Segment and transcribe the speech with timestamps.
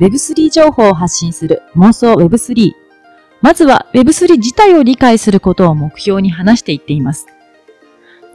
[0.00, 2.72] Web3 情報を発信する妄想 Web3。
[3.40, 7.26] まずは Web3 自体を理解することを目標に話していっています。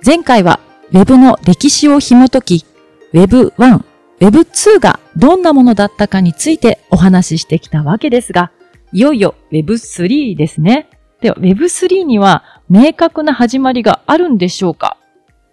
[0.06, 0.60] 前回は
[0.94, 2.66] Web の歴史を紐解き、
[3.14, 3.84] Web1、
[4.20, 8.52] Web2 がどんなものだったかについてお話ししてきたわけですが、
[8.94, 10.90] いよいよ Web3 ですね。
[11.22, 14.98] では Web3 には明確な始まりがあるんでしょうか？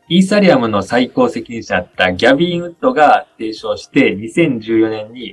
[0.09, 5.33] イーサリアムの最高責任者だったギャビン・ウッドが提唱して2014年に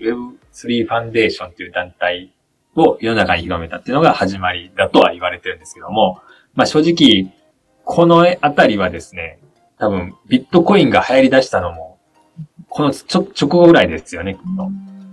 [0.54, 2.33] Web3 ファンデーションという団体
[2.75, 6.21] を世の中に広めたっていうのが始まりだとは言われてるんですけども、
[6.54, 7.33] まあ正直、
[7.83, 9.39] このあたりはですね、
[9.78, 11.97] 多分ビットコインが流行り出したのも、
[12.69, 14.69] このちょ直後ぐらいですよね、きっと。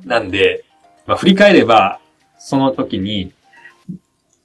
[0.09, 0.65] なんで、
[1.07, 2.01] まあ振り返れば、
[2.39, 3.33] その時に、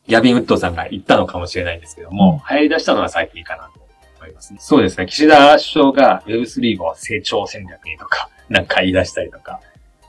[0.07, 3.87] ギャビン・ウッドさんが言ったのかもしれないんですけども、流行り出したのは最近かなと
[4.17, 4.59] 思いますね。
[4.62, 5.05] そうですね。
[5.05, 9.62] 岸田首相が Web3 を成長戦略にとか、なんか言い出したりとか、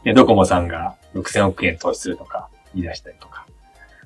[0.04, 3.46] でドコモさんが6000億円投資するとか言い出したりとか、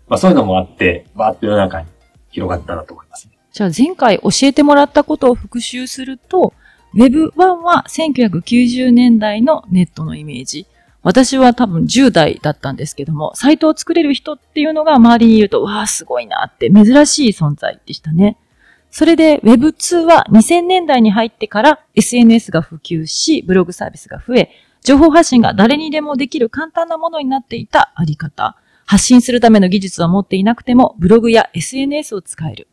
[0.08, 1.88] まあそういうのもあって、バーッと世の中に
[2.30, 3.38] 広がったなと思いますね。
[3.52, 6.54] じゃあ前回教えてもらったことを復習すると、
[6.94, 10.66] Web1 は1990年代のネットのイメージ。
[11.02, 18.36] 私は多分10代だったんですけども、サイトを作れる人っていうのが周りにいると、わあ、すごいなって珍しい存在でしたね。
[18.90, 24.50] それで Web2 は2000年代に入ってから SNS が普及し、ブログサービスが増え、
[24.88, 28.56] 情報発信が誰にでもできる簡単なものになっていたあり方。
[28.86, 32.68] 発信するための技術は持っていなくても、ブログや SNS を使える。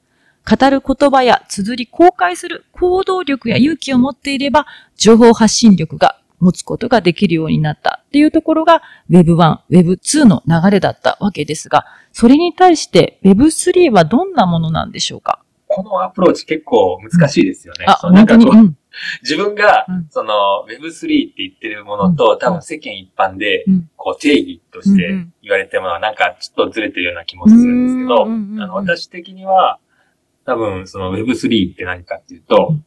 [0.50, 15.42] 語る言葉や綴り公開する行動力や勇気を持っていれば、情報発信力が持つことができるようになったっていうところが Web1、Web2 の流れだったわけですが、それに対して Web3 はどんなものなんでしょうか？
[15.68, 17.86] このアプローチ結構難しいですよね。
[17.86, 18.78] なんかこううん。
[19.24, 25.34] 自分がうん、その Web3 って言ってるものと、うん多分世間一般でうん、こう定義としてうんうん。
[25.42, 28.62] 言われてるものはなんかちょっとずれてるような気もするんですけど、うんうんうんうん。
[28.62, 29.80] あの私的には、
[30.46, 32.86] 多分その Web3 って何かっていうと、うん。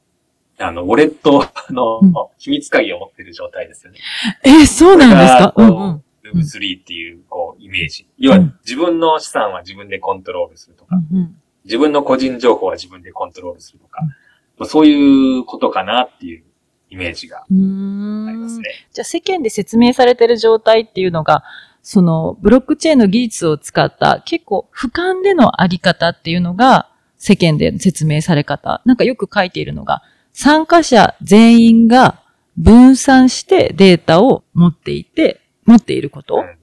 [0.61, 2.13] あの、ウォレットのうん。
[2.39, 3.99] 秘密鍵を持ってる状態ですよね。
[4.45, 5.53] え、そうなんですか？
[5.53, 5.83] これがうん。
[5.83, 5.99] うん。
[5.99, 8.09] こう Web3 っていう、こう、イメージ。
[8.19, 11.37] 要はうん、自分の資産は自分でコントロールするとか、うん
[11.69, 14.15] 自分の個人情報は自分でコントロールするとかうん、ま
[14.61, 16.43] あそういうことかなっていう
[16.91, 17.41] イメージが。
[17.41, 18.65] ありますね。
[18.93, 21.45] じゃあ世間で説明されてる状態っていうのが、
[21.83, 28.81] そのブロックチェーンの技術を使った結構俯瞰でのあり方っていうのが世間で説明され方。
[28.87, 30.03] なんかよく書いているのが、
[30.33, 32.23] 参加者全員が
[32.57, 36.37] 分散してデータを持っていて、持っていること。
[36.37, 36.59] うん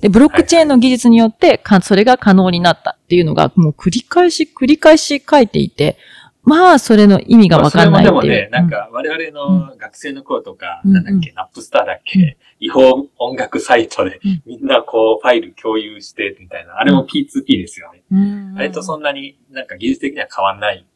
[0.00, 5.96] で、ブロックチェーンの技術によってか、それが可能になったっていうのが、もう繰り返し繰り返し書いていて、
[6.44, 8.14] まあ、それの意味がわかんないっていう。
[8.14, 8.64] まあそれもでもね、なん。
[8.64, 12.02] うんか我々の学生の頃とか、うんなんだっけ、ナップスターだっうん。
[12.04, 14.42] け、違法音楽サイトでうん。
[14.46, 18.02] みんなこうファイル共有してみたいな、あれも P2P ですよね。
[18.10, 18.54] うん。
[18.56, 20.86] あれとそんなになんか技術的には変わんない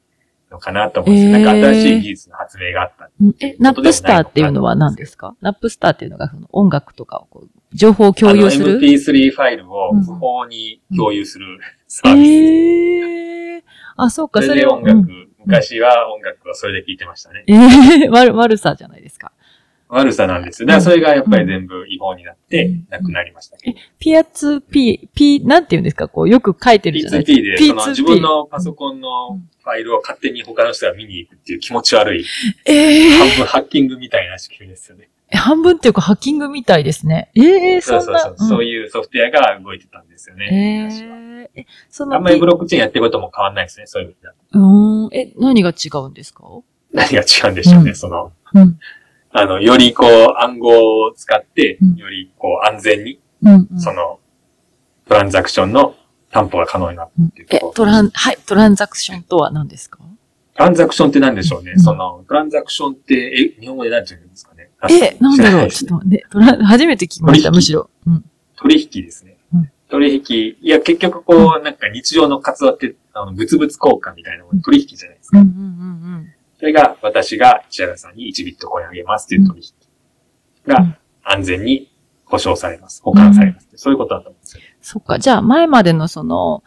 [0.52, 1.32] のかなと思うんですよ。
[1.32, 3.10] なんか新しい技術の発明があった。
[3.20, 5.34] うんえ、ナップスターっていうのは何ですか？
[5.40, 8.64] ナップスターっていうのがその音楽とかをこう情報を共有する？
[8.64, 11.58] あの MP3 ファイルを不法に共有する
[11.88, 12.28] サえービス。
[12.28, 13.62] えー。
[13.96, 17.42] あ、そうか、そそれで音楽、うん昔は音楽はそれで聴いてましたね。
[17.48, 19.32] ええ悪、悪さじゃないですか。
[19.94, 20.66] 悪さなんですよ。
[20.66, 23.78] だからそれがやっぱり全部違法になってうんなくなりましたけど。
[23.98, 26.08] ピアツー P、P、なんて言うんですか？
[26.08, 27.80] こう、よく書いてるじゃないです P2P で、か。
[27.82, 32.25] その自分のパソコンのファイルを勝手に他の人が見に行くっていう気持ち悪い、
[32.64, 35.10] ええ半分ハッキングみたいな仕組みですよね。
[35.34, 37.31] 半分っていうかハッキングみたいですね。
[37.34, 38.02] ええそんな。
[38.02, 38.48] そうそうそう。
[38.48, 41.48] そういうソフトウェアが動いてたんですよね。
[41.54, 44.34] えええ、そのあんまりブロックチェーンやってることも変わんないですね、そういう意味では。
[44.52, 45.14] うーん。
[45.14, 46.44] え、何が違うんですか？
[46.92, 48.78] 何が違うんでしょうね、うんその、うん。
[49.32, 53.81] あの、よりこう暗号を使ってうん、よりこう安全に、うん、うん。
[53.81, 54.20] その、
[55.09, 55.94] トランザクションの
[56.31, 59.98] 担保が可能になるっていうとえころ、トラン、はい、トランザクションとは何ですか？
[60.54, 61.81] トランザクションって何でしょうね、うん。
[61.81, 64.70] その、トランザクションって、え、日本語で何て言うんですかね？
[64.91, 65.70] え、なんだろう？
[65.70, 67.88] ちょっと待って、トラン、初めて聞きました、むしろ。
[68.06, 68.25] うん。
[68.56, 69.38] 取引ですね。
[69.55, 69.70] うん。
[69.88, 75.49] 取引、いや、結局こう、なんか日常の活動って、あの、物々交換みたいなもの取引じゃないですうん、うか。
[75.49, 76.31] ん、うん、
[76.62, 79.73] それが、私が石原さんに1ビットコインあげますっていう取引
[80.69, 81.93] うんが安全に
[82.25, 83.03] 保証されます。
[83.03, 83.69] 保管されます。
[83.75, 84.62] そういうことだと思うんですよ。
[84.81, 85.19] そっか。
[85.19, 86.62] じゃあ、前までのその、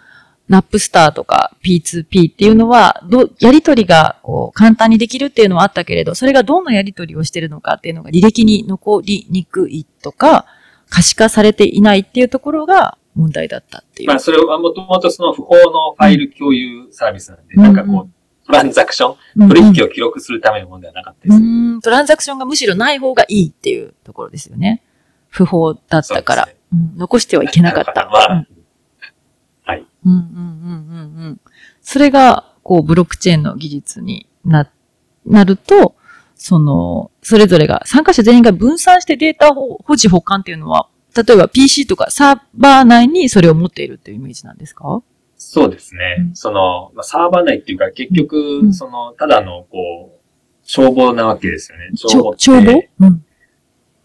[0.50, 10.46] ナップスターとか P2P っていうのは、ど、やりとりが、こう、簡単にできるっていうのはあったけれど、それがどんなやりとりをしてるのかっていうのが履歴に残りにくいとか、
[10.90, 14.10] 可視化されていないっていうところが問題だったっていう。
[14.10, 18.15] まあ、それはもともとその不法のファイル共有サービスなんで、うんなんかこう、ト
[18.52, 21.38] ランザクション、取引を記録するためのものではなかったです。
[21.38, 21.40] う
[21.78, 24.82] ん、トランザクションがむしろない方がいいっていうところですよね。
[25.30, 28.10] 不法だったから、ねうん残してはいけなかった。
[28.12, 28.48] まあうん
[29.64, 29.86] はい。
[30.06, 31.40] うんうんうんうんうん。
[31.82, 34.70] それが、こう、ブロックチェーンの技術にな、
[35.26, 35.96] なると、
[36.36, 45.02] その、それぞれが、参加者全員が分散してデータを保持保管っていうのは、例えば PC とかサーバー内にそれを持っているっていうイメージなんですか？
[45.38, 46.18] そうですね。
[46.20, 51.92] うんその、まあ、サーバー内っていうか、結局、うんその、ただの、こう、帳簿なわけですよね。
[51.96, 53.26] ちょって帳簿うん。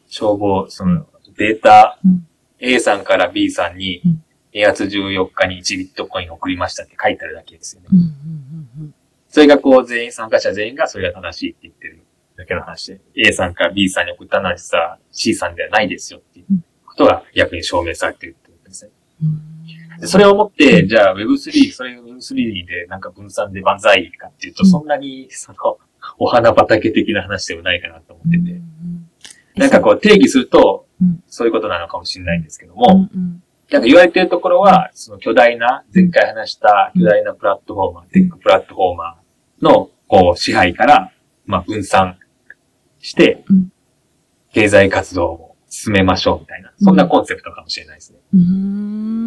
[0.09, 1.07] 帳簿、その、
[1.37, 2.27] データ、うん
[2.63, 4.23] A さんから B さんにうん、
[4.53, 7.89] 2月14日に1ビットコイン送りましたって書いてあるだけですよね。
[7.91, 8.95] うんうんうん
[9.33, 12.03] それがこう、全員、参加者全員がそれが正しいって言ってる
[12.37, 16.47] だけの話で、A さんから B さんに送ったのは実は C さんではないですよっていう
[16.85, 18.91] ことが逆に証明されているってことですね。
[19.23, 19.50] うんで
[20.03, 24.71] それをもって、じゃあ Web3、それが Web3 でなんか分散で万歳かっていうと、うん。
[24.71, 25.79] そんなに、その、
[26.19, 29.09] お花畑的な話でもないかなと思ってて、うん。
[29.57, 33.09] なんかこう定義するとうん、そういうことなのかもしれないんですけどうも、
[33.71, 41.13] なんか言われてるところは、その巨大な、前回話した巨大なプラットフォーマー、テックプラットフォーマーの、こう、支配から、
[41.47, 42.19] まあ分散
[43.01, 43.73] してうん、
[44.53, 48.19] 経済活動を進めましょうみたいな、そんなコンセプトかもしれないですね。
[48.35, 49.20] うーん。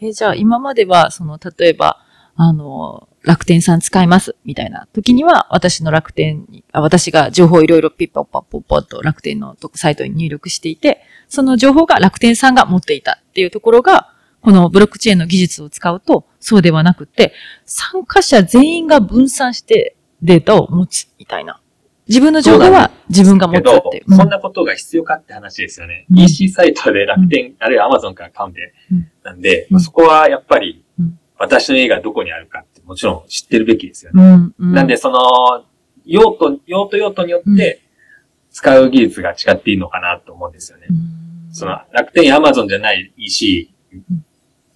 [0.00, 1.98] え、じゃあ今までは、その、例えば、
[2.36, 14.12] あの、楽天さん使います、みたいな時には、私の楽天に、あ私が情報をいろいろピッポッパッポッポッと楽天のサイトに入力していて、その情報が楽天さんが持っていたっていうところが、
[14.42, 17.32] このブロックチェーンの技術を使うと、そうではなくて、
[17.64, 21.60] 参加者全員が分散してデータを持つ、みたいな。
[22.08, 24.04] 自分の情報は自分が持つっていう。
[24.08, 26.06] うんそんなことが必要かって話ですよね。
[26.10, 26.18] うん。
[26.20, 29.10] EC サイトで楽天、あるいは Amazon から買うんで、うん。
[29.24, 29.40] なん。
[29.40, 34.22] で、うんまあそこはやっぱりうん、私の家がどこにあるかってもちろん知ってるべきですよね。
[34.22, 34.54] うん。
[34.58, 34.72] うん。
[34.74, 35.18] なんで、その、
[36.04, 37.80] 用途、用途用途によって、
[38.52, 40.86] 使う技術が違っていいのかなと思うんですよね。
[40.88, 40.92] う
[41.50, 41.52] ん。
[41.52, 43.70] その、楽天や Amazon じゃない EC、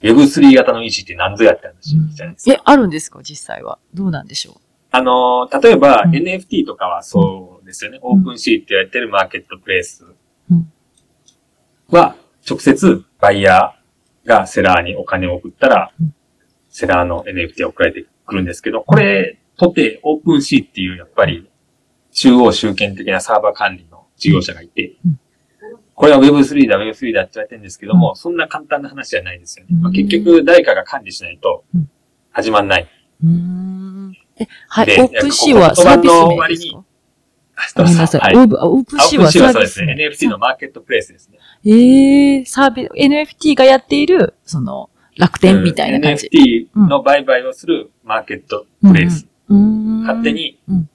[0.02, 2.54] Web3 型の EC って何ぞやって話じゃないですか。
[2.56, 3.20] え、あるんですか？
[3.22, 3.78] 実際は。
[3.94, 4.60] どうなんでしょ
[4.92, 6.10] あの、例えば、うん。
[6.10, 7.98] NFT とかはそうですよね。
[8.02, 10.04] オープンシーって言われてるマーケットプレイス
[10.50, 10.72] うん。
[11.88, 12.16] は、
[12.48, 16.14] 直接バイヤーがセラーにお金を送ったらうん、
[16.68, 21.48] セラーの NFT が送られてくるんですけど、これとて OpenSea っていうやっぱり
[22.12, 25.20] 中央集権的なサーバー管理の事業者がいてうん、
[25.94, 29.76] これは Web3 だ、Web3 だって言われてるんですけども、そんな簡単な話じゃないですよね。
[29.80, 31.90] まあ、うん結局誰かが管理しないとうん。
[32.32, 32.88] 始まんない。
[34.40, 36.84] え、はい、で OpenSea はサービス名ですか？
[37.76, 38.20] ごめんなさい。
[38.22, 39.92] はいオープン OpenSea は OpenSea サはそうですね。
[39.94, 40.28] ービス名。
[40.28, 41.38] NFT のマーケットプレイスですね。
[41.64, 44.88] ええサービス、NFT がやっている、その、
[45.18, 46.28] 楽天みたいな感じ。
[46.32, 49.26] NFT の売買をするマーケットプレイス。
[49.48, 50.32] うーん勝手。
[50.32, 50.88] にうん、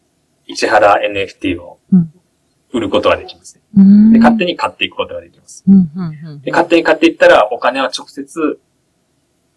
[0.48, 2.12] 市原 NFT をうん
[2.74, 3.62] 売ることができますね。
[3.78, 5.64] うーんで勝手に買っていくことができます。
[5.68, 6.42] うん、うん、うん。
[6.42, 8.60] で勝手に買っていったら、お金は直接、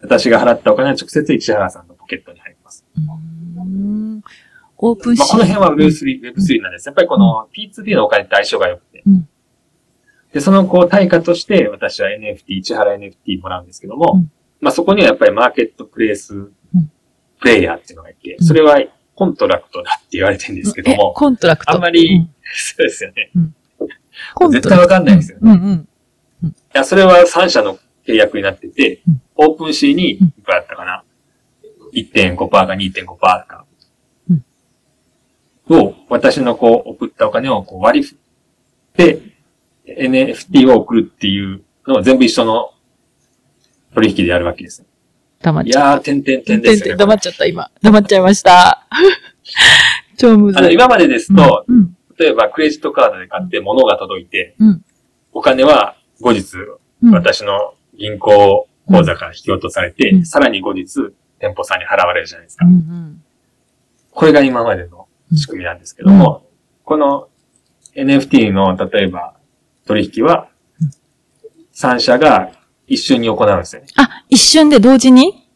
[0.01, 2.85] 私が払ったお金は直接市原さんのポケットに入ります。
[2.95, 3.07] うーん
[4.77, 5.31] オープンシまあ、ー。
[5.31, 6.87] この辺は Web3、Web3 なんです。
[6.87, 9.29] やっぱりこの P2P のお金って相性が良くてうん。
[10.33, 16.51] で、そのこう対価として私は NFT、市原 NFT もらうんですけども、うんまあそこにはやっぱりマーケットプレイスん
[17.39, 18.77] プレイヤーっていうのがいて、うんそれは
[19.15, 21.71] コントラクトだって言われてるんですけどえも、コントラクト。
[21.71, 23.31] あんまりうんそうですよね。
[24.51, 25.87] 絶対わかんないですよねうん、
[26.43, 26.49] うん。
[26.49, 31.03] いや、それは3社の契約になっててうん、 OpenSea にいくらだったかな
[31.93, 33.65] ?1.5% か2.5%か。
[34.29, 34.43] うん
[35.71, 38.17] を、私のこう、送ったお金をこう割り振っ
[38.93, 39.21] て、
[39.85, 42.71] NFT を送るっていうのを全部一緒の
[43.93, 44.81] 取引でやるわけです。
[44.81, 44.85] い
[45.43, 46.45] 黙っちゃっやー、点々た。
[46.45, 46.97] 点ですよね。
[46.97, 47.71] 黙っちゃった、今。
[47.81, 48.87] 黙っちゃいました。
[50.17, 50.73] 超むずあの、い。
[50.73, 54.83] 今までですと、うん、例えばクレジットカードで買って物が届いて、うん
[55.31, 56.55] お金は後日、
[57.03, 57.13] うん。
[57.13, 62.65] 私の銀行口座から引き落とされて、うんさらに後日、店舗さんに払われるじゃないですか。
[62.65, 63.23] うん、うん。
[64.11, 66.45] これが今までの仕組みなんですけども、
[66.83, 67.29] この
[67.95, 69.35] NFT の例えば
[69.85, 70.49] 取引は
[70.81, 70.91] うん、
[71.73, 72.51] 3社が
[72.87, 73.87] 一瞬に行うんですよね。
[73.97, 75.47] あ、一瞬で同時に？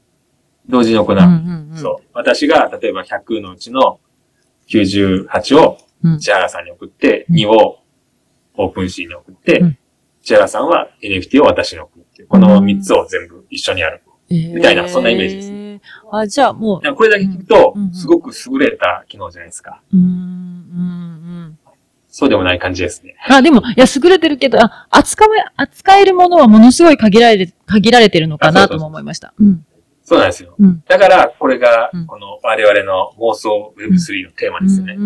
[0.70, 1.08] 同時に行う。
[1.12, 1.78] うん、うん、うん。
[1.78, 2.06] そう。
[2.14, 4.00] 私が例えば100のうちの
[4.70, 6.20] 98をうん。
[6.20, 7.80] 千原さんに送って、うん2を
[8.56, 9.78] オープンシーに送ってうん、
[10.22, 12.28] 千原さんは NFT を私に送るっていう。
[12.28, 14.02] この3つを全部一緒にやる。
[14.30, 15.53] みたいなそんなイメージですね。
[16.20, 19.82] あ、じゃあもうこれだけ聞くとすごく優れた機能じゃないですか。
[19.92, 20.10] うん、うん、う
[21.50, 21.60] ん。
[22.08, 23.16] そうでもない感じですね。
[23.28, 25.28] あ、でも、いや、優れてるけど、あ、扱え、
[25.58, 29.34] 扱えるものはものすごい限られて、限られてるのかなとも思いました。
[29.40, 29.66] うん。
[30.04, 30.54] そうなんですよ。
[30.60, 30.84] うん。
[30.88, 34.98] だから、これがうん、この我々の妄想 Web3 のテーマですよね。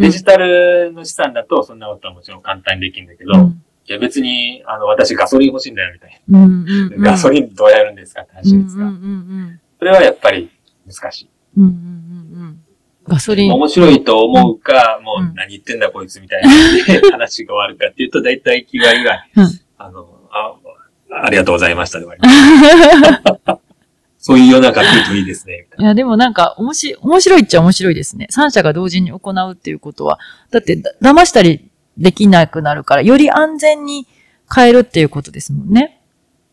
[0.00, 6.96] デジタルの資産だと、そんなことはもちろん簡単にできるんだけど、うんいや別に、あの、私ガソリン欲しいんだよ、みたいうんうんうな。
[6.96, 7.00] ん。
[7.00, 8.84] ガソリンどうやるんですかって話うんですが。
[8.84, 9.60] うんうんうん。
[9.78, 10.50] それはやっぱり
[10.86, 11.28] 難しい。
[11.56, 12.60] うんうんうんうん。
[13.06, 13.52] ガソリン。
[13.52, 16.50] 面白いと思うか、もうんう何言ってんだこいつみたいな
[17.12, 20.54] 話が終わるかっていうと、だいたい9割ぐらい、うんあの、あ、
[21.24, 23.60] ありがとうございましたで終わります。
[24.20, 28.26] そういう世の中来るといいですね、いや、でもなんか、おもし、面白いっちゃ面白いですね。
[28.30, 30.18] 三者が同時に行うっていうことは。
[30.50, 34.08] だって、だ騙したりできなくなるから、より安全に
[34.52, 36.00] 変えるっていうことですもんね。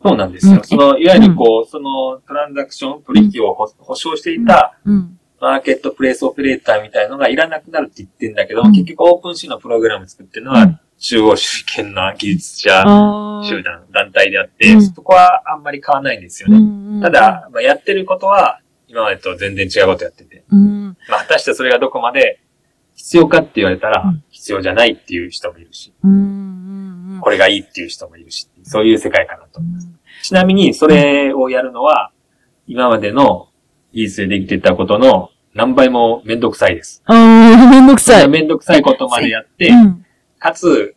[0.08, 0.54] そうなんですよ。
[0.54, 5.18] うんその、いわゆるこう、そのトランザクション、取引をほ保証していたうん。
[5.38, 16.58] マーケットプレイスオペレーターみたいのがいらなくなるって言ってんだけど、うん結局オープンシーのプログラム作ってるのはうん、中央集権の技術者あ集団、団体であって、うんそこはあんまり変わらないんですようね。
[16.58, 20.44] んただ、、まあ、やってることは、今までと全然違うことやってて。
[20.50, 20.96] うん。
[21.08, 22.40] まあ、果たしてそれがどこまで
[22.94, 25.92] 必要かって言われたらうん、必要じゃないっていう人もいるし。
[27.20, 29.88] これがいいっていう人もいるし、そういう世界かなと思います。
[30.26, 32.10] ちなみに、それをやるのは、
[32.66, 33.48] 今までの
[33.92, 37.00] 技術でできてたことの何倍もめんどくさいです。
[37.06, 38.28] ああ、めんどくさい。
[38.28, 40.04] めんどくさいことまでやってう、ん。
[40.40, 40.96] かつ、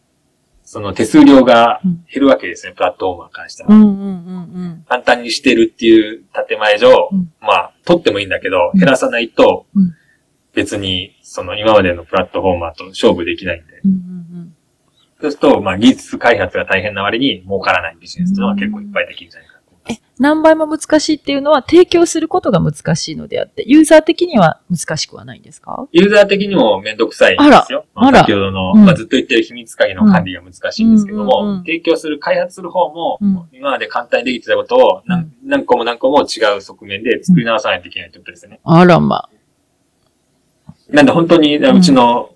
[0.63, 3.69] その手数料がうん減るわけですね、プラットフォーマーに関しては。
[3.69, 9.93] うんうんうん簡単にしてるっていう建前上、うんまあ、取ってもいいんだけど、うん減らさないとうん、
[10.55, 13.81] 別に、その今までのプラットフォーマーと勝負できないんで。
[13.85, 13.91] うん。
[13.91, 14.55] うんうん
[15.21, 20.01] そうすると、まあ、技術開発が大変な割に儲からないビジネスっていうのは結構いっぱいできるんじゃないかなと思います。
[20.01, 25.87] え、何倍も難しいっていうのは提供することが難しいのであって、ユーザー的には難しくはないんですか？
[25.91, 27.85] ユーザー的にもめんどくさいんですよ。
[27.95, 38.61] あらあら先ほどの、うんまあ、ずっと言ってる秘密鍵の管理が難しいんですけども、うんうんうんうん提供する、開発する方も、うん今まで簡単にできてたことを何,、うん何個も何個も違う側面で作り直さないといけないってことですよね。
[38.63, 39.29] あらま。
[40.89, 42.31] なんで本当に、うちの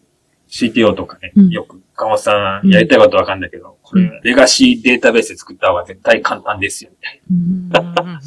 [0.49, 7.21] CTO とかね、うんよく、岡本さんやりたいことわかんだけど、これ、レガシーデータベースで作った方が絶対簡単ですよ、みたい
[7.93, 8.03] な。
[8.03, 8.19] うん。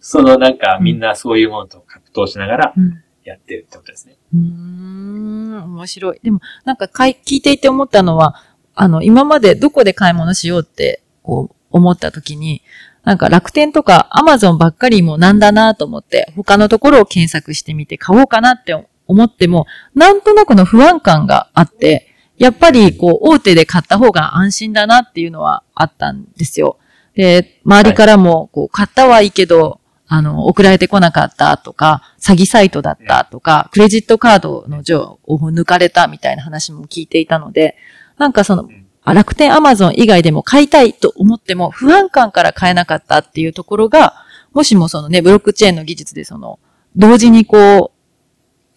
[0.00, 0.58] そのなん。
[0.58, 0.98] か、みん。
[0.98, 3.02] なそういうものと格闘しながらうん。
[3.24, 4.16] やってるってことですね。
[4.34, 6.20] うーん、面白い。
[6.22, 6.76] でも、なん。
[6.76, 8.34] かかい聞いていて思ったのは、
[8.74, 12.62] あの、今までどこで買い物しようって、こう、思った時に、
[13.04, 13.18] なん。
[13.18, 15.38] か楽天とかアマゾンばっかりもなん。
[15.38, 18.74] だなと思って、他のところを検索してみて買おうかなって
[19.06, 20.20] 思っても、なん。
[20.20, 26.78] となくの不安感があって、やっぱりこう、大手で買った方が安心だなっていうのはあったんですよ。
[27.14, 37.76] で、周りからも、こう、買ったはいいけど、あの、送られてこなかったとか、詐欺サイトだったとか、クレジットカードの情を抜かれたみたいな話も聞いていたので、
[38.18, 38.68] なんかその
[39.12, 44.14] 楽天アマゾン以外でも買いたいと思っても不安感から買えなかったっていうところが、
[44.52, 46.58] もしもそのね、ブロックチェーンの技術でその、
[46.96, 47.92] 同時にこ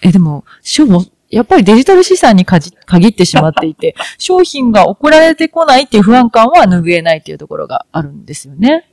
[0.01, 8.85] う、え、でも、しょも、やっぱりデジタル資産にかじ限ってしまっていて、 商品が送られてこないっていう不安感は拭えないっていうところがあるんですよね。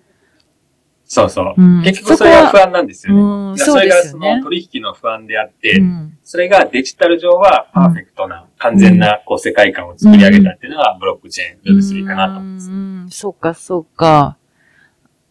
[1.05, 1.55] そうそう。
[1.57, 3.59] うん結局それが不安なんですよね。
[3.59, 4.43] そうでれがその。
[4.43, 12.71] 取引の不安であって、うんそれがデジタル上はパーフェクトな、完全なこう世界観を作り上げたっていうのがブロックチェーン Web3 かなと思います。
[12.71, 14.39] うん、そうか、そうか。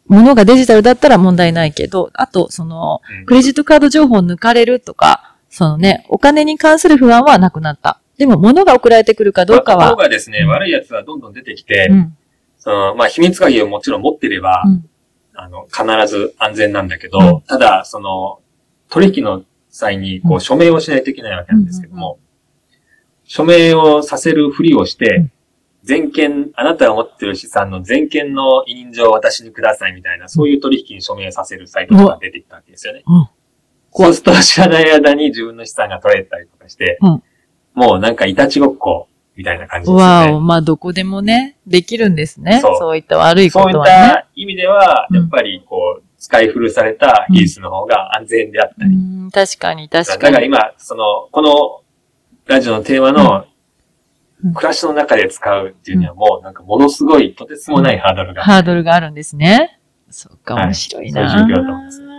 [0.07, 5.22] ものがデジタルだったら問題ないけど、あと、その、うんクレジットカード情報を抜かれるとか、
[5.53, 8.01] そのね、お金に関する不安はなくなった。
[8.17, 12.17] でも、物が送られてくるかどうかは、がですね、悪い奴はどんどん出てきて、うん、
[12.57, 14.89] その、まあ、秘密鍵をもちろん持ってれば、うん。
[15.35, 17.41] あの、必ず安全なんだけど、うん。
[17.41, 18.39] ただ、その、
[18.89, 22.17] 取引の際に、こう署名をしないといけないわけなんですけども、
[23.23, 25.31] 署名をさせるふりをして、うん。
[25.83, 33.03] 全権、あなたが持ってる資産の全権の委任状を私にくださいみたいな、そういう取引に署名させるサイトとか出てきたわけですよね。
[33.95, 37.23] うんそうすると知らない間に自分の資産が取れたりとかして、うん
[37.73, 40.03] もうなんかいたちごっこみたいな感じですね。
[40.03, 42.61] わお、まあ、どこでもね、できるんですね。
[42.61, 43.85] そういった悪いことはそういっ。
[43.85, 48.95] た意味では、やっぱりこう、使い古された技術の方が安全であったり。
[48.95, 50.21] うん、確かに、確かに。
[50.21, 51.81] だから今、その、この
[52.45, 53.47] ラジオのテーマの
[54.53, 58.43] 暮らしの中で使うっていうにはもうなんかものすごいとてつもないハードルが。
[58.43, 59.79] ハードルがあるんですね。
[60.11, 62.12] そうか、面白いな、そういう状況だと思います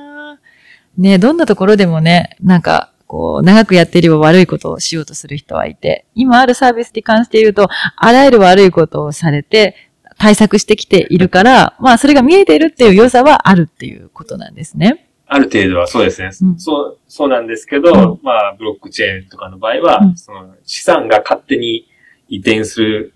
[0.97, 9.77] ねどんなところでもね、なんか、こう、長くやっていれば悪いことをしようとする人はいて、今あるサービスに関して言うと、あらゆる悪いことをされて、
[10.19, 15.09] 対策してきているから、まあ、それが見えているっていう良さはあるっていうことなんですね。
[15.27, 16.31] ある程度はそうですね。
[16.43, 21.87] うんそう、そうなんですけど、うんまあ、ブロックチェーンとかの場合は、うんその資産が勝手に
[22.29, 23.13] 移転する、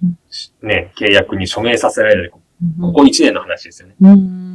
[0.63, 2.33] ね、契約に署名させられる。
[2.81, 3.95] ここ1年の話ですよね。
[4.01, 4.48] うん。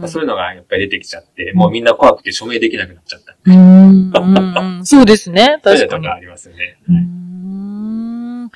[0.00, 0.08] うん。
[0.08, 3.36] そういうのがやっぱり出てきちゃって、もうみんな怖くて署名できなくなっちゃった。
[3.44, 5.60] うんそうですね。
[5.64, 6.14] そういう確かにのとか。
[6.16, 6.78] ありますよね。
[6.88, 8.50] うーん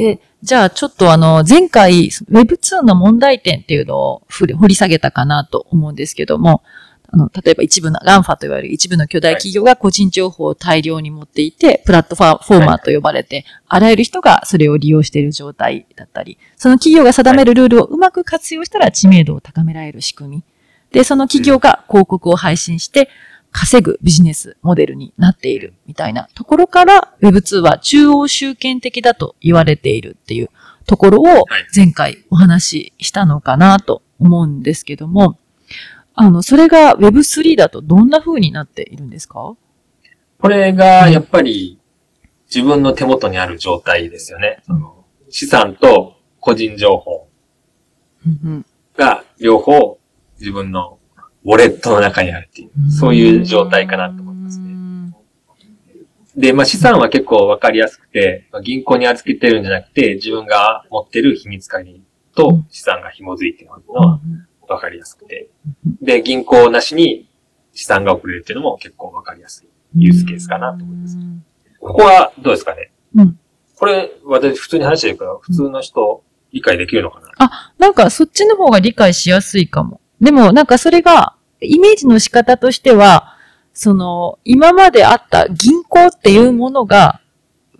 [0.00, 6.62] え、じゃあちょっとあの、前回 Web2 の問題点っていうのを掘り下げたかなと思うんですけども、
[7.10, 20.44] あの、例えば一部の、ガンファと言われる一部の巨大企業が個人情報を大量に持っていて、プラットフォーマーと呼ばれて、あらゆる人がそれを利用している状態だったり、その企業が定めるルールをうまく活用したら知名度を高められる仕組み。
[20.92, 23.08] で、その企業が広告を配信して、
[23.50, 30.50] 稼ぐビジネスモデルになっているみたいなところから Web2 は中央集権的だと言われているっていう
[30.86, 35.38] ところを前回お話ししたのかなと思うんですけども、
[36.14, 39.56] あの、それが Web3 だとどんな風になっているんですか？
[40.40, 41.78] これがやっぱり
[42.54, 44.62] 自分の手元にある状態ですよね。
[44.66, 47.28] その資産と個人情報
[48.96, 49.97] が両方
[50.38, 50.98] 自分の
[51.44, 54.68] ウォレットの中にあるっていう、そういう状態かなと思いますね。
[56.36, 62.02] で、まあ資産は結構わかりやすくて、まあ、銀行に預けてるんじゃなくて、自分が持ってる秘密鍵
[62.34, 64.20] と資産が紐づいてるのは
[64.68, 65.50] わかりやすくて。
[66.02, 67.28] で、銀行なしに
[67.72, 71.16] 資産が送れるっていうのも結構わかりやすいユースケースかなと思います。
[71.80, 73.38] ここはどうですかね、うん、
[73.76, 80.00] これ、私普通に話してるから、普通の人理解できるのかな、あ、なんかそっちの方が理解しやすいかも。
[80.20, 83.36] でも、なんかそれが、イメージの仕方としては、
[83.72, 87.20] その、今まであった銀行っていうものが、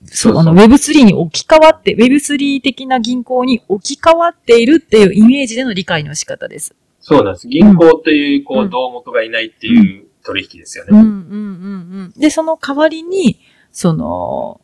[0.04, 6.74] その Web3 に置き換わって、Web3 的な銀行に置き換わっているっていうイメージでの理解の仕方です。
[7.00, 7.48] そうなんです。
[7.48, 10.90] 銀行という、こう、胴元がいないっていう取引ですよね。
[10.92, 11.16] うんうんうんう
[12.04, 12.12] ん。
[12.16, 13.40] で、その代わりに、
[13.72, 14.60] その、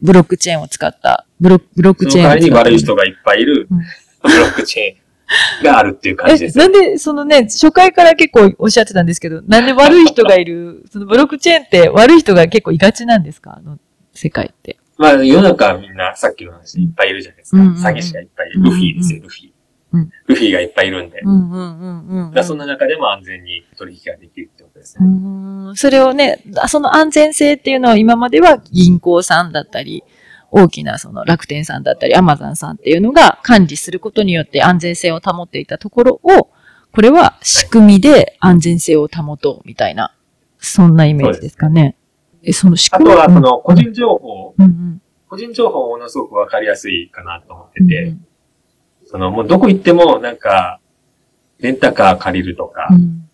[0.00, 5.01] ブロックチェーンを使った、ブロブロックチェーンその代わりに悪い人がいっぱいいる、ブロックチェーン。
[5.62, 13.56] があるっていう感じです、なんで、そのね、初回から結構おっしゃってたんですけど、なんで悪い人がいる、 そのブロックチェーンって悪い人が結構いがちなんですか？
[13.58, 13.78] あの
[14.12, 14.78] 世界って。
[14.98, 17.62] まあ、世の中はみんなさっきの話いっぱいいるじゃないですか。
[17.62, 18.62] うんうん、詐欺師がいっぱいいる。
[18.62, 19.50] ルフィですよ、ルフィ。
[19.92, 21.20] うん、ルフィがいっぱいいるんで。
[21.20, 25.06] うんうんうんうん、そんな中でも安全に取引ができるってことですね。
[25.06, 25.08] う
[25.72, 30.04] んそれをね、その安全性っていうのは今までは銀行さんだったり、
[30.54, 36.50] 大きなその楽天さんだったり、アマゾンさんっていうのが管理することによって安全性を保っていたところを、
[36.92, 40.14] これは仕組みで安全性を保とうみたいな、
[40.58, 41.96] そんなイメージですかね。
[42.42, 48.26] え、その仕組みあとはその個人情報、うんうん、個人情報ものすごくわかりやすいかなと思ってて、うん、
[49.06, 50.80] そのもうどこ行ってもなんか、
[51.60, 53.28] レンタカー借りるとか、うん、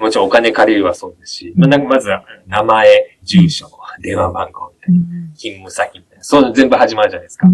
[0.00, 3.68] もちろんお金借りるはそうですし、まあ、まずは名前、住所、
[4.00, 7.48] 電話番号みたいな、勤務先みたいな、そう全部始まるじゃないですか。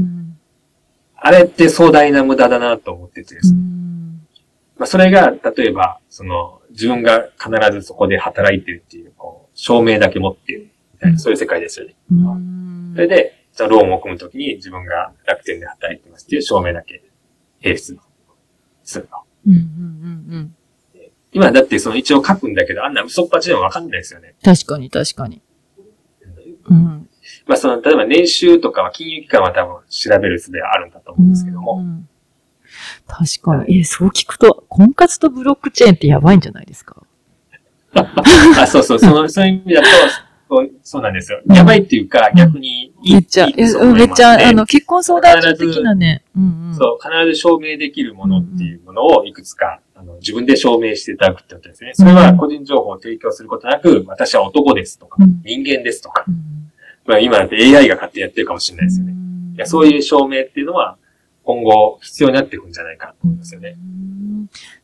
[1.17, 3.61] あれって壮大な無駄だなと思っててですね。
[4.79, 11.95] まあ、それが、例えば、その、自分が必ずそこで働いてるっていう、こう、証明だけ持ってるみたいな、そういう世界ですよね。
[12.95, 17.03] それで、そのローンを組むときに自分が楽天で働いてますっていう証明だけ
[17.63, 17.99] 提出
[18.85, 19.21] するの。
[21.33, 24.35] 今だってその一応書くんだけど、あんな嘘っぱちでもわかんないですよね。
[24.43, 25.43] 確かに確かに。
[26.71, 27.09] うん。
[27.47, 31.79] まあその、例えば年収とかは金融機関は多分調べる術はあるんだと思うんですけども。
[31.79, 32.09] うん、
[33.07, 33.81] 確かに。
[33.81, 36.97] えそう聞くと、婚活とブロックチェーンってやばいんじゃないですか？
[37.95, 39.87] あそうそう、その、そういう意味だと、
[40.83, 41.41] そうなんですよ。
[41.47, 43.13] やばいっていうか、逆にいい。
[43.15, 46.25] めっちゃ、いいめっちゃ、あの、結婚相談所的なね。
[46.37, 51.93] うんうん、そう、必ず証明できるものっていうものをいくつか、あの自分で証明していただくってことですね。
[51.95, 56.25] それは個人情報を提供することなく、私は男ですとか、人間ですとか、
[57.11, 59.15] まあ今だって AI が勝手にやってるかもしれないですよね。
[59.57, 60.97] いやそういう証明っていうのは、
[61.43, 63.77] 今後必要になっていくんじゃないかと思いますよね。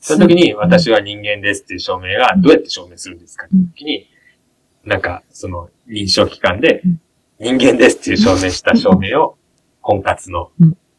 [0.00, 4.08] その時に私は人間ですっていう証明がどうやって証明するんですかって時に、
[4.84, 6.82] なんかその認証機関で
[7.38, 9.36] 人間ですっていう証明した証明を
[9.80, 10.50] 婚活の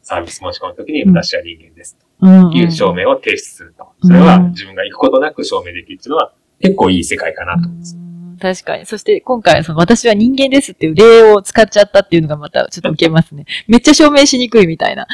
[0.01, 3.85] サービス申し込む時に私は人間ですという証明を提出すると。
[4.01, 8.06] それは自分が行くことなく証明できるっていうのは結構いい世界かなと思います。
[8.39, 8.85] 確かに。
[8.85, 13.45] そして今回、その私は人間ですっていう例を使っちゃったっていうのがまたちょっと受けますね。
[13.67, 15.07] めっちゃ証明しにくいみたいな。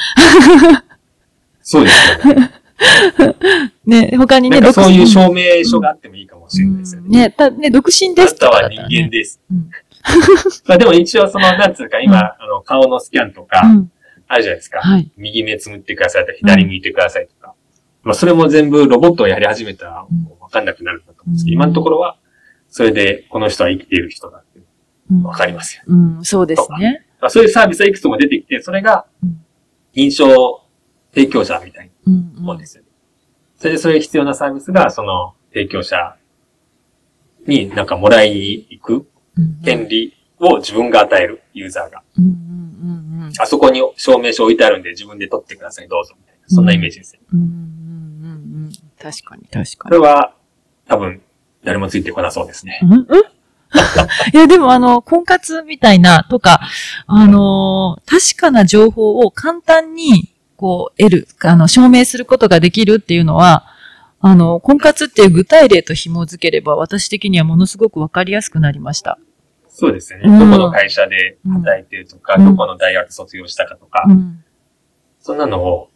[1.61, 2.51] そうですよね。
[3.85, 7.09] ね、他にね、そういう証明書があってもいいかもしれないですよね。
[7.09, 9.39] ね、たね、独身ですとか、ね、あなたは人間です。
[9.49, 9.69] うん、
[10.67, 13.61] まあでも一応その、なんつうか、今、うん、あの、顔のスキャンとか、
[14.27, 14.79] あるじゃないですか。
[14.79, 17.53] はい、右目つむってくださいとか、左向いてくださいとか。
[18.03, 20.05] まあそれも全部ロボットをやり始めたら、
[20.39, 22.17] わかんなくなるんだと思うんですけど、今のところは、
[22.75, 24.59] それで、この人は生きている人だって、
[25.23, 26.17] わかりますよ、うん。
[26.17, 27.05] うん、そうですね。
[27.29, 29.05] そういうサービスはいくつも出てきて、それが、
[29.93, 30.63] 認証
[31.13, 32.89] 提供者みたいなもんですよね。
[33.57, 36.15] それで、そういう必要なサービスが、その、提供者
[37.45, 39.07] になんかもらいに行く
[39.63, 42.01] 権利を自分が与える、ユーザーが。
[42.17, 43.31] うん。
[43.37, 46.41] あそこに証明書置いてあるんで自分で取ってください、どうぞ、みたいな。
[46.47, 47.19] そんなイメージですね。
[47.31, 48.71] うんうんうんうん。
[48.99, 50.33] 確かに、確かこれは、
[50.87, 51.21] 多分、
[51.63, 52.79] 誰もついてこなそうですね。
[52.81, 52.87] に。
[52.89, 53.23] うんうん
[54.33, 56.59] いや、でもあの、婚活みたいなとか、
[57.07, 63.65] あのー確かな情報を簡単に、こう、得る、あの、証明することができるっていうのは、
[64.21, 69.17] あの、婚活っていう具体例と紐づければ、私的にはものすごくわかりやすくなりました。
[69.67, 70.25] そうですよね。
[70.27, 74.43] うんどこの会社で働いてるとか、うんどこの大学卒業したかとか、うん。
[75.19, 75.89] そんなのを、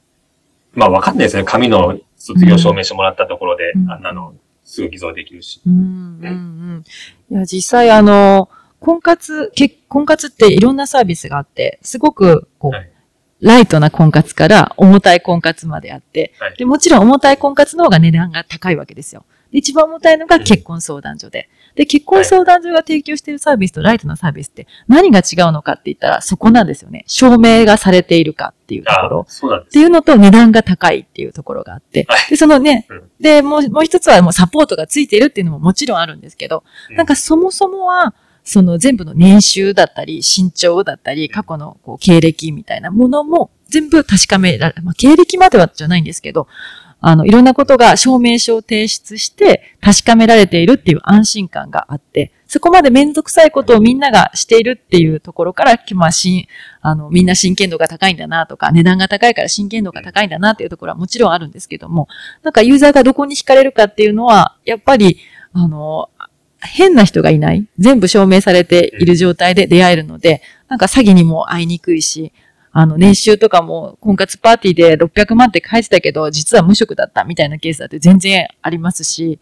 [0.74, 1.44] まあわかんないですね。
[1.44, 4.34] 紙の卒業証明書もらったところで、うんあんなの
[4.68, 5.62] すぐ偽造できるし。
[5.66, 6.84] うん、うん、うん。
[7.32, 8.50] いや、実際あの、
[8.80, 12.92] 婚活、結婚活っていろんなサービスがあって、すごく、こう、はい
[13.40, 19.26] ライトな婚活から重たい婚活まであって、はいで、もちろん重たい婚活の方が値段が高いわけですよ。
[19.52, 21.48] で一番重たいのが結婚相談所で。
[21.78, 27.04] で、結婚相談所が提供しているサービスとライトなサービスって何が違うのかって言ったらそこなんですよね。
[27.06, 29.26] 証明がされているかっていうとこあろ。
[29.30, 32.30] そうなんですっていうのと値段が高いっていうところがあってはい。
[32.32, 46.48] で、そのねうん、で、もう、もう一つはもうサポートがついているっていうのももちろんあるんですけど、うんなんかそもそもは、その全部の年収だったり、身長だったり、過去のこう経歴みたいなものも全部確かめられ、まあ、経歴まではじゃないんですけど、
[47.00, 56.48] あの、いろんなことが証明書を提出して確かめられているっていう安心感があって、そこまでめんどくさいことをみんながしているっていうところから、まあ、しん、
[56.82, 62.08] あの、みんな真剣度が高いんだなとか、値段が高いから真剣度が高いんだなっていうところはもちろんあるんですけども、
[62.44, 65.18] なんかユーザーがどこに惹かれるかっていうのは、やっぱり、
[65.52, 66.10] あの、
[66.60, 67.68] 変な人がいない。
[67.78, 72.32] 全部証明されている状態で出会えるので、なんか詐欺にも会いにくいし、
[72.72, 79.40] あの、年収とかも婚活パーティーで600万って書いてたけど、実は無職だったみたいなケースだって全然ありますし、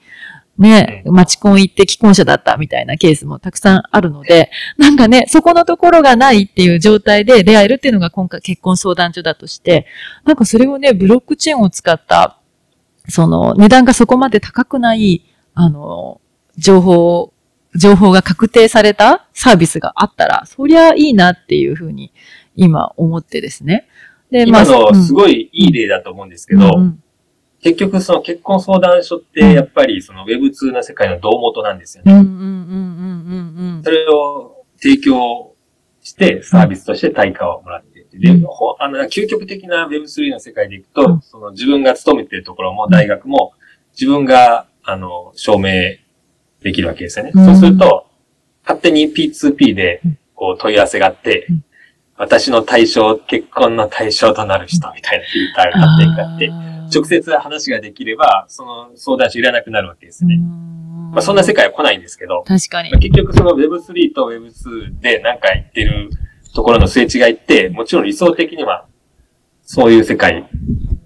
[0.57, 9.85] ね、マチコン行って既婚者だったみたいなケースもたくさんあるので、なんかね、そこのところがないっていう状態で出会えるっていうのが今回結婚相談所だとして、
[10.23, 12.39] なんかそれをね、ブロックチェーンを使った、
[13.09, 16.21] その値段がそこまで高くない、あの、
[16.57, 17.33] 情報、
[17.75, 22.13] 情報が確定されたサービスがあったら、そりゃいいなっていうふうに
[22.55, 23.87] 今思ってですね。
[24.31, 25.03] で、今のうん。
[25.03, 27.03] すごいいい例だと思うんですけど、うんうん。
[27.61, 32.13] 結局その結婚相談所ってやっぱりその Web2 の世界の胴元なんですよね。
[33.83, 35.55] それを提供
[36.01, 41.21] してサービスとして対価をもらっていて、で、あの、究極的な Web3 の世界でいくと、うん。
[41.21, 43.53] その自分が勤めているところも大学も
[43.93, 45.97] 自分が、あの、証明
[46.61, 47.31] できるわけですよね。
[47.33, 47.45] うん。
[47.45, 48.05] そうすると、
[48.63, 51.64] 勝手に P2P でうん、こう問い合わせがあって、うん
[52.17, 56.49] 私の対象、結婚の対象となる人みたいなフィルターが勝手にかかって、
[56.95, 60.37] 直接話ができれば、その相談所いらなくなるわけですうね。
[60.37, 62.99] んまあそんな世界は来ないんですけど、確かにまあ。
[62.99, 66.09] 結局その Web3 と Web2 でなんか言ってる
[66.53, 68.85] ところのすれ違いって、もちろん理想的には
[69.63, 70.47] そういう世界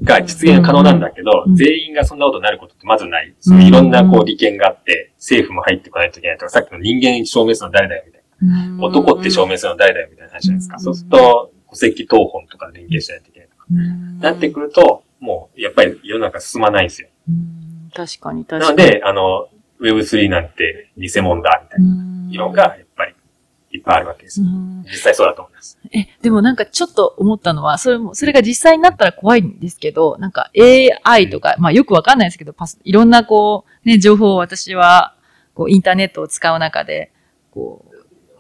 [0.04, 3.34] が実現可能なんだけど、うん全員がそんなことになることってまずない。
[3.40, 8.19] そのいろんなこう利権があって、政府も入ってこないといけないとか、さっきの人間証明するの誰だよみたいな。
[8.80, 10.76] 男って証明するの誰だよみたいな話じゃないですか。
[10.78, 13.66] うんそうすると、戸籍謄本とか連携しないといけないとか。
[14.22, 17.10] なってくると、もうやっぱり世の中進まないんですよ。
[17.28, 18.78] うん確かに確かに。
[18.78, 19.50] なので、あの、
[19.82, 23.16] Web3 なんて偽物だみたいなうん色がやっぱり
[23.72, 24.42] いっぱいあるわけです
[24.84, 25.80] 実際そうだと思います。
[25.92, 30.52] え、でもなんかちょっと思ったのは、それも、それが実際になったら怖いんですけど、なんか
[31.04, 35.16] AI とか、まあよくわかんないですけど、パス、いろんなこう、ね、情報を私は、
[35.54, 37.12] こう、インターネットを使う中で、
[37.52, 37.89] こう、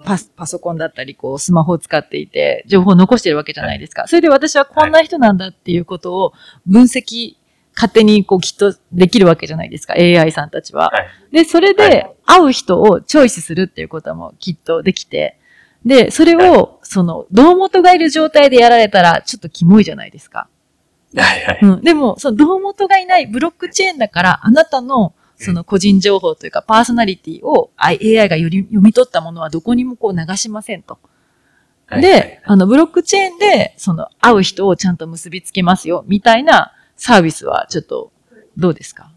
[0.04, 4.08] パス、パソコンだったり、こう、スマホを使っていて、情報を残してるわけじゃないですか。
[4.08, 6.34] それで私はこんな人なんだっていうことを
[6.66, 7.36] 分析、
[7.76, 10.90] 勝手にこう、きっとできるわけじゃないですか、AI さんたちは。
[10.90, 11.08] はい。
[11.32, 15.40] で、それはで、会う人をチョイスするっていうこともきっとできて、
[15.86, 20.50] で、それはを、その、胴元がいる状態でやられたら、ちょっとキモいじゃないですか。
[21.16, 21.60] はいはい。
[21.62, 21.82] うん。
[21.82, 31.00] でも、その、胴元がいないブロックチェーンだから、あなたの、その個人情報というか、パーソナリティを AI がより読み取ったものはどこにもこう流しませんと。
[31.88, 38.12] はいで、、あの、ブロックチェーンで、その、会う人をちゃんと結びつけますよ、みたいなサービスは、ちょっと、
[38.58, 39.12] どうですか？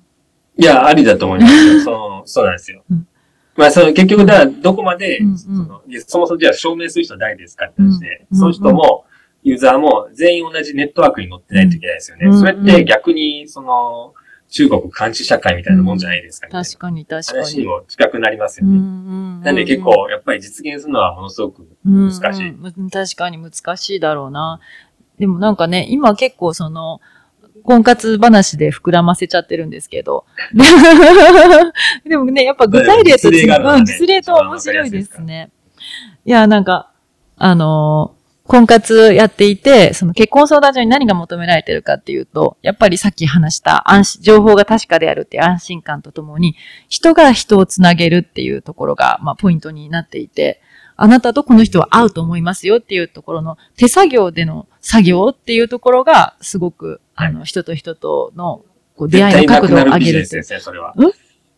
[0.57, 1.81] いや、ありだと思いますよ。
[1.81, 2.83] その そうなんですよ。
[2.91, 3.07] うん
[3.55, 9.05] まあ、その結局、だどこまで、うんうんそのそもそもじゃあ証明する人は誰ですかって話で、うんその人も、
[9.43, 12.27] ユーザーも全員同じネットワークに乗ってないといけないですよね。
[12.27, 14.15] うんそれって逆に、その、
[14.53, 17.67] 中国監視社会みたいなもんじゃないですか、みたいな確かに、確か話にに。
[17.67, 18.79] も近くなりますよね。
[18.79, 22.51] んなんで結構、やっぱり実現するのはものすごく難しい。
[22.51, 24.61] うんうん確かに難しいだろうな。
[25.19, 27.01] でもなんかね、今結構その、
[27.65, 30.27] 婚活話で膨らませちゃってるんですけど。
[32.05, 35.51] で でもね、やっぱ具体例とねうん実例と面白いですね。
[36.27, 36.91] いや、なんか、
[37.37, 46.57] あのー婚活やっていて、その結婚相談所に何が求められてるかっていうと、やっぱりさっき話した安心、情報が確かであるっていう安心感とともに、
[46.89, 50.61] 人が人をつなげるっていうところが、まあ、ポイントになっていて、
[50.97, 58.65] あなたとこの人は合うと思いますよっていうところの手作業での作業っていうところが、すごく、あの、人と人との
[58.97, 60.43] こう出会いの角度を上げるっていう。
[60.43, 60.95] ですね、それは。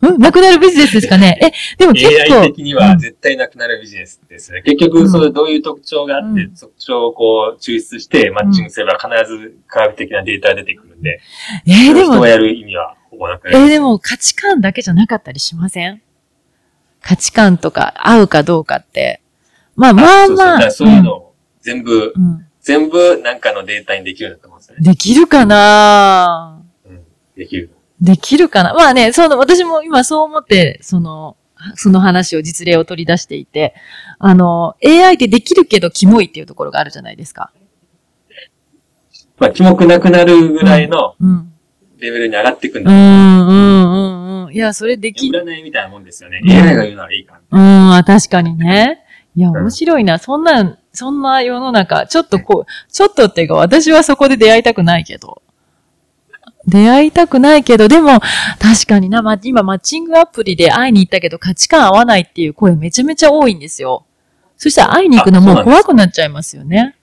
[0.01, 1.39] うんなくなるビジネスですかね？
[1.41, 2.43] え、でも結 AI 構。
[2.43, 4.63] 的には絶対なくなるビジネスですね。
[4.63, 11.21] 結局、それどういう特徴があって、うん特徴をこう抽出してマッチングすれば必ず科学的なデータが出てくるんで、
[11.67, 13.57] えーでも人が、やる意味はほぼなくなる。
[13.59, 16.03] えーでも価値観だけじゃなかったりしません？
[17.01, 19.21] 価値観とか合うかどうかって。
[19.77, 20.59] まあまあまあ。
[20.59, 24.83] からそういうのを全部、うんうん全部なんかのデータにできるんだと思うんですよね。
[24.91, 26.63] できるかな？
[26.87, 27.05] うん、
[27.37, 27.69] できる。
[28.01, 28.75] できるかな？
[28.75, 31.37] まあね、その、私も今そう思って、その、
[31.77, 33.75] その話を実例を取り出していて、
[34.19, 37.53] あの、AI ってできるけどキモいっていうところがあるじゃないですか。
[39.39, 41.51] まあ、キモくなくなるぐらいのうん。
[41.99, 42.91] レベルに上がっていくんだ。
[42.91, 44.53] うん、うん、うん、うん。
[44.53, 46.41] いや、それでき、占いみたいなもんですよね。
[46.43, 47.41] うん AI が言うならいいから。
[47.51, 49.01] うん、あ確かにね。
[49.35, 50.19] いや、ん面白いな。
[50.19, 55.43] そんな、そんな世の中、ちょっとこう、ちょっとっていうか、私はそこで出会いたくないけど。
[56.66, 58.20] 出会いたくないけど、でも、
[58.59, 64.07] 確かにな、ま、今マッチングアプリで会いに行ったけど価値観合わないっていう声めちゃめちゃ多いんですよ。
[64.57, 66.96] そしたら会いに行くのも怖くなっちゃいますよね。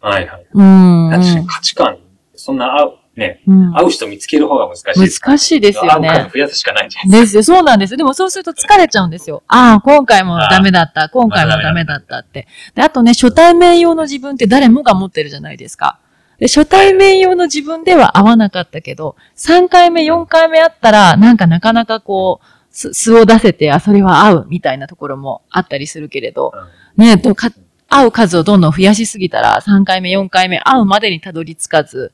[0.00, 0.46] はいはい。
[0.52, 1.10] うん、うん。
[1.10, 1.98] 確かに価値観、
[2.34, 5.20] そんな合う、ね、うん会う人見つける方が難しい。
[5.20, 7.56] 難しいですよね会う数増やすしかないじゃないですですよ。
[7.56, 7.96] そうなんですよ。
[7.98, 9.42] でもそうすると疲れちゃうんですよ。
[9.46, 11.08] ああ、今回もダメだった。
[11.08, 12.46] 今回もダメだったって。
[12.74, 15.98] で、あとね、初対面用の自分って誰もが持ってるじゃないですか。
[16.42, 26.68] で、初対面用の自分では合わなかったけど、3回目、4回目あったら、なんかなかなかこう、す素を出せて、あ、それは合うみたいなところもあったりするけれど、か。
[26.96, 27.52] ね、とか、
[27.88, 32.12] 会う数をどんどん増やしすぎたら、3回目、4回目、会うまでにたどり着かず、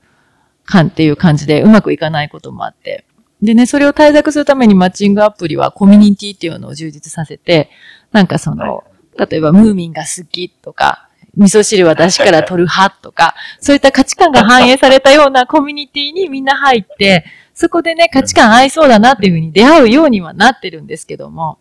[0.67, 3.07] かんっていう感じでうまくいかないこともあって。
[3.41, 7.71] でね、それを対策するためにマッチングアプリはコミュニティっていうのを充実させて、
[8.13, 8.85] なんかその、
[9.17, 21.59] 例えばムーミンが好きとか、味噌汁は出汁から取る派とか、 そういった価値観が反映されたようなコミュニティにみんな入って、そこでね、価値観合いそうだなっていうふうに出会うようにはなってるんですけども、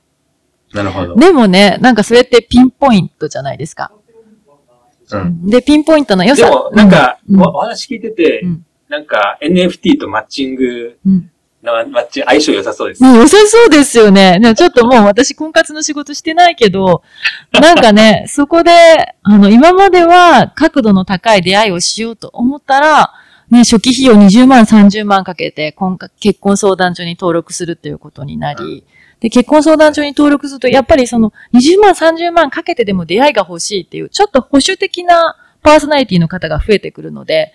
[0.73, 1.15] なるほど。
[1.15, 3.91] でもね、なんかそれってピンポイントじゃないですか。
[5.11, 5.47] うん。
[5.47, 6.49] で、ピンポイントの良さ。
[6.49, 11.31] でも、なんか、うんおお話聞いてて、うんなんか NFT とマッチングうん。
[11.67, 13.03] のマッチ相性良さそうです。
[13.03, 14.39] ね、良さそうですよね。
[14.39, 17.03] でもちょっともう私婚活の仕事してないけど、
[17.51, 18.71] なんかね、そこで、
[19.23, 23.13] あの、今までは角度の高い出会いをしようと思ったら、
[23.49, 28.83] ね、初期費用20万、30万かけて婚活結婚相談所に登録するっていうことになり、
[29.19, 37.53] で、結婚相談所に登録すると、やっぱりその20万、30万かけてでも出会いが欲しいっていう、ちょっと保守的なパーソナリティの方が増えてくるので、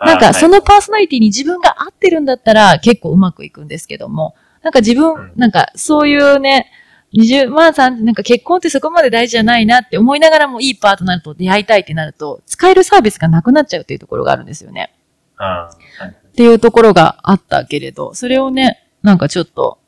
[0.00, 4.96] なんか、その、のパーソナリティに自分が合ってるんだったら結構うまくいくんですけども、なんか自うん。
[4.96, 6.70] 分、なんかそういうね、
[7.14, 14.94] 20万さん、なんか結婚ってそこまで大事じゃないなって思いながらもいいパートナーと出会いたいってなると、使えるサービスがなくなっちゃうっていうところがあるんですよね。
[15.36, 19.78] はいっていうところがあったけれど、それをね、なんかちょっと、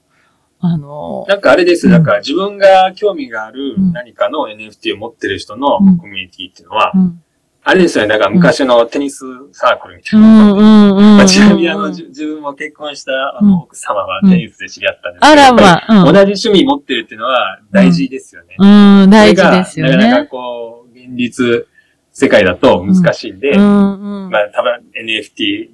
[0.61, 1.93] あのーなんかあれです、うん。
[1.93, 3.93] なんか自分が興味があるうん。
[3.93, 5.99] 何かの NFT を持ってる人のうん。
[5.99, 7.23] コミュニティっていうのは、うん、
[7.69, 10.53] あれですよね、だから昔のテニスサークルみたういな。
[10.53, 11.17] ん、うん、うん。
[11.17, 16.15] まあちなみにあの、自分も結婚したあうんの奥様はテニスで知り合ったんですけど、あらまあ、うん。
[16.15, 18.55] 同じ趣味持ってるっていうのは大事ですよね。
[18.57, 20.29] うん、大事ですよそれがなかなかね。
[20.29, 21.67] こう、現実
[22.13, 23.59] 世界だと難しいんで。
[23.59, 25.69] まあ多分 NFT、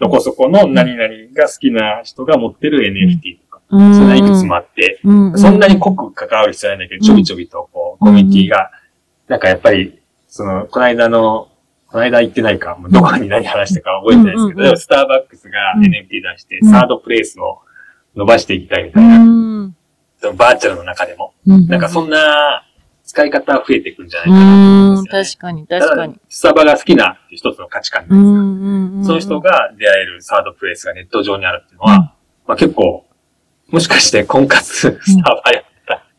[0.00, 8.72] どこそこの何々が好きな人が持ってる NFT とか、うん、そんないくつもあって、うん、そんなに濃く関わる必要ないんだけど、ちょびちょびとこう、コミュニティが、
[9.28, 11.48] なんかやっぱり、その、この間の、
[11.88, 14.78] この間行ってないか、もうどこに何話したか覚えてないですけど、うんうんうん。
[14.78, 15.84] スターバックスがうん。
[15.84, 16.70] NFT 出して、うん。
[16.70, 17.60] サードプレイスを
[18.16, 19.76] 伸ばしていきたいみたういな、ん。
[20.20, 22.64] そのバーチャルの中でも、うんなんかそんな
[23.04, 25.24] 使い方増えていくんじゃないかうなと思ん、うんですよ、ね。
[25.24, 26.20] 確かに、確かに。
[26.28, 29.04] スタバが好きな一つの価値観うなんですが、ん、うん、うん。
[29.04, 32.14] その人が出会えるサードプレイスがネット上にあるっていうのは、
[32.46, 33.06] まあ結構、
[33.68, 35.62] もしかして婚活スタバや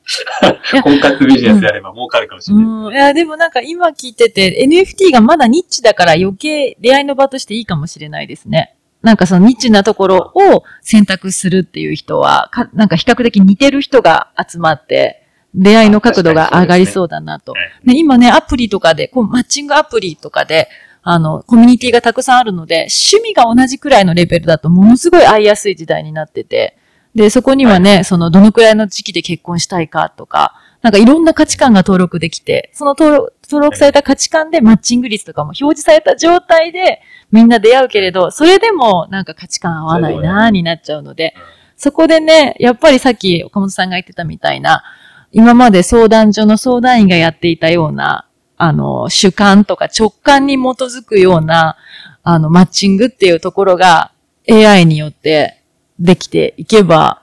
[0.84, 2.65] 婚活ビジネスやれば儲かるかもしれない。
[2.65, 2.93] うん。
[2.93, 8.76] いや、でもなんか今聞いてて、NFT がまだニッチだから余計出会いの場としていいかもしれないですね。
[9.02, 17.54] なんかそのニッチなところを選択するっていう人は、かなんか比較的似てる人が集まって、出会いの角度が上がりそうだなと。
[17.54, 20.70] はいね、今ね、アプリとかで、こうマッチングアプリとかで、
[21.02, 26.77] あの、コミュニティがたくさんあるので、趣味が同じくらいのレベルだとものすごい会いやすい時代になってて、
[27.18, 30.54] で、そこにはね、その、どのくらいの時期で結婚したいかとか、
[30.84, 37.02] なんかいろんな価値観が登録できて、その登録、登録された価値観でマッチング率とかも表示された状態で
[37.32, 41.34] みんな出会うけれど、それでもなんか価値観合わないなーになっちゃうので、
[41.76, 44.84] そこでね、やっぱりさっき岡本さんが言ってたみたいな、
[45.32, 48.28] 今まで相談所の相談員がやっていたような、
[48.58, 51.78] あの、主観とか直感に基づくような、
[52.22, 54.12] あの、マッチングっていうところが
[54.48, 55.57] AI によって
[56.00, 57.22] できていけば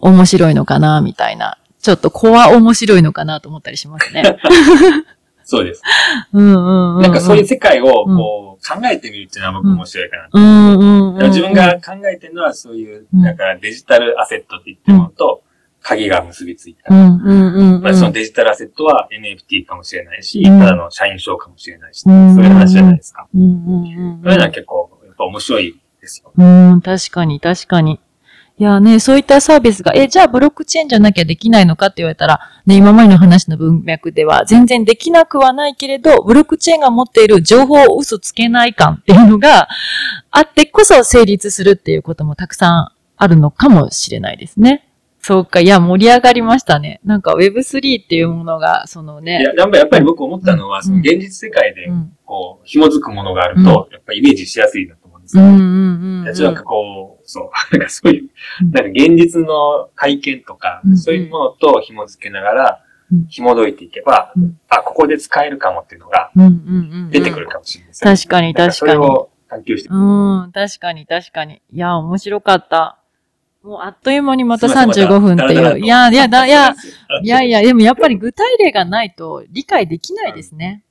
[0.00, 1.58] 面白いのかな、みたいな。
[1.80, 4.22] ちょっとコア面白いのかなと思ったりしますね。
[5.44, 5.82] そうです。
[6.32, 7.02] うんうんうん。
[7.02, 10.38] なんかそういう世界をこう考えてみるっていうのは僕面白いかなと。
[10.38, 15.42] うんうん自分が考えてるのはそういう、うんなんかデジタルアセットって言ってるのと、
[15.82, 16.94] 鍵が結びついた。
[16.94, 17.82] うんうんうんうん。
[17.82, 23.26] まあそのデジタルアセットは NFT かもしれないし、うんただの社員証かもしれないし、そううんいう話じゃないですか。
[23.34, 23.80] うんうんう
[24.18, 26.32] んそういうのは結構、やっぱ面白いですよ。
[26.36, 28.00] うん、確かに、確かに。
[28.60, 39.68] いやね、そういったサービスが、え、じゃあブロックチェーンじゃなきゃできないのかって言われたら、ね、今までの話の文脈では全然できなくはないけれど、ブロックチェーンが持っている情報を嘘つけない感っていうのが
[40.30, 44.86] あってこそ成立するっていうこともたくさんあるのかもしれないですね。
[45.22, 47.00] そうか、いや、盛り上がりましたね。
[47.04, 54.96] なんか Web3 っていうものが、そのね、いや、やっぱり僕思ったのは、うんその現実世界でう、ん、こう、紐づくものがあると、やっぱイメージしやすいな
[55.32, 55.40] で。
[55.40, 56.32] うん、うん、うんうん。
[56.32, 58.30] なんかこう、そう、 なんかそういう
[58.62, 66.52] うん、なんか現実の体験とかうん、そういうものと紐づけながらうん、紐解いていけばうん、あ、ここで使えるかもっていうのがうん、うん、う
[67.08, 67.10] ん。
[67.10, 68.16] 出てくるかもしれないですよね。
[68.16, 68.92] 確かに、なん確かに。
[68.92, 69.88] それを探求して。
[69.90, 71.60] うん、確かに、確かに。
[71.72, 73.00] いや、面白かった。
[73.62, 75.78] もうあっという間にまたすいません35分っていう。
[75.80, 76.72] いや、いや、だ、いや、
[77.22, 80.82] いやいや、でもやっぱり具体例がないと理解できないですね。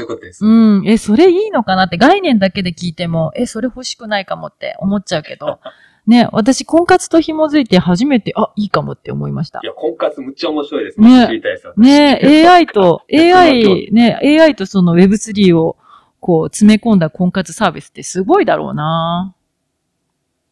[0.00, 0.44] いうことです。
[0.44, 0.48] う
[0.82, 0.86] ん。
[0.86, 5.58] え、それいいのかなって概念だけで聞いても、え、それ欲しくないかもって思っちゃうけど。
[6.06, 9.66] ね、私、婚活と紐づいて初めて、あ、いいかもって思いましたい。
[9.66, 11.26] や、婚活むっちゃ面白いですねね。
[11.26, 15.76] 知りたいですよね AI と、AI、ね、AI とその Web3 を
[16.20, 19.34] こう詰め込んだ婚活サービスってすごいだろうな。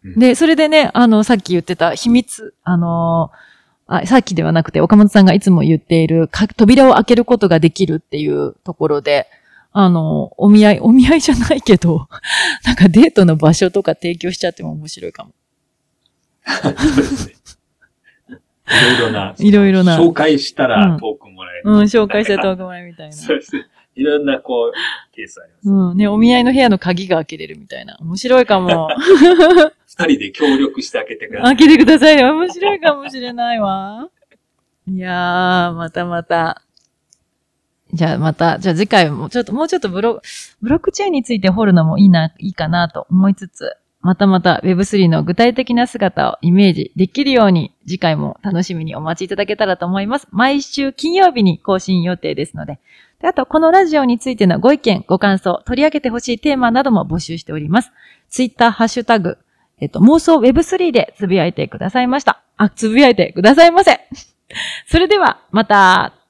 [0.05, 3.31] うんで、それでね、あの、さっき言ってた秘密、あの
[3.87, 9.29] あ、さっきではなくて岡本さんがいつも言っているか扉を開けることができるっていうところで、
[9.73, 12.09] あの、お見合い、お見合いじゃないけど、
[12.65, 15.33] なんかデートの場所とか提供しちゃっても面白いかも。
[16.47, 17.35] そうですね。
[18.67, 19.35] いろいろな。
[19.39, 21.63] いろいろな紹介したうんらトークンもらえる。
[21.67, 23.13] うん、紹介したトーク前みたいな。
[23.13, 23.67] そうですね。
[23.97, 25.69] いろんな、こう、ケースあります。
[25.69, 27.97] うん、ね、お見合いの部屋の鍵が開けれるみたいな。
[28.01, 28.89] 面白いかも。
[29.87, 31.57] 二人で協力して開けてください。
[31.57, 32.35] 開けてくださいよ。
[32.35, 34.09] 面白いかもしれないわ。
[34.89, 36.63] いやー、またまた。
[37.93, 40.21] じゃあまた、じゃあ次回もちょっと、もうちょっとブロ、
[40.61, 50.27] ブロックチェーンについて掘るのもいいな、いいかなと思いつつ、またまた Web3 の具体的な姿をイメージできるように、次回も楽しみにお待ちいただけたらと思います。
[50.31, 52.75] 毎週金曜日に更新予定ですので。
[52.75, 52.81] で
[53.27, 57.91] あと、このラジオについてのご意見、ご感想、取り上げてほしいテーマなども募集しております。
[58.29, 59.39] ツイッター、ハッシュタグ、
[59.81, 62.43] えっと、妄想 Web3 でつぶやいてくださいました。
[62.57, 64.01] あ、つぶやいてくださいませ。
[64.87, 66.24] それでは、また。